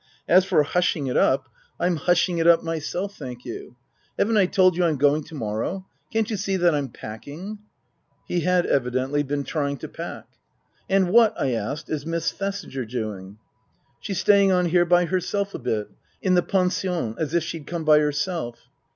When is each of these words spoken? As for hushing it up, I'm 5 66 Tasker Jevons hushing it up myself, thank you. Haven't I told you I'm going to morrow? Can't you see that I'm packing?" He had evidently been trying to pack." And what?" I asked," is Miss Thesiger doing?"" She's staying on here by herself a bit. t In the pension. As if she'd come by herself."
As 0.27 0.45
for 0.45 0.63
hushing 0.63 1.05
it 1.05 1.15
up, 1.15 1.47
I'm 1.79 1.95
5 1.95 2.05
66 2.05 2.05
Tasker 2.05 2.05
Jevons 2.05 2.05
hushing 2.07 2.37
it 2.39 2.47
up 2.47 2.63
myself, 2.63 3.15
thank 3.19 3.45
you. 3.45 3.75
Haven't 4.17 4.37
I 4.37 4.47
told 4.47 4.75
you 4.75 4.83
I'm 4.83 4.97
going 4.97 5.23
to 5.25 5.35
morrow? 5.35 5.85
Can't 6.11 6.27
you 6.27 6.37
see 6.37 6.57
that 6.57 6.73
I'm 6.73 6.89
packing?" 6.89 7.59
He 8.27 8.39
had 8.39 8.65
evidently 8.65 9.21
been 9.21 9.43
trying 9.43 9.77
to 9.77 9.87
pack." 9.87 10.25
And 10.89 11.11
what?" 11.11 11.39
I 11.39 11.51
asked," 11.51 11.87
is 11.91 12.07
Miss 12.07 12.31
Thesiger 12.31 12.83
doing?"" 12.87 13.37
She's 14.01 14.17
staying 14.19 14.51
on 14.51 14.65
here 14.65 14.85
by 14.85 15.05
herself 15.05 15.53
a 15.53 15.59
bit. 15.59 15.89
t 15.89 15.93
In 16.23 16.33
the 16.33 16.41
pension. 16.41 17.13
As 17.19 17.35
if 17.35 17.43
she'd 17.43 17.67
come 17.67 17.85
by 17.85 17.99
herself." 17.99 18.57